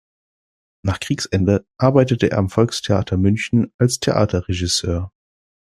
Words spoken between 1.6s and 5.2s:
arbeitete er am Volkstheater München als Theaterregisseur.